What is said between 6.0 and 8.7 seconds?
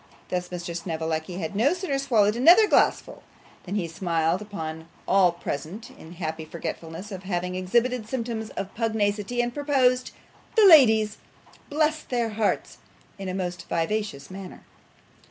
happy forgetfulness of having exhibited symptoms